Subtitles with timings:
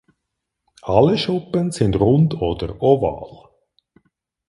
[0.81, 3.51] Alle Schuppen sind rund oder oval.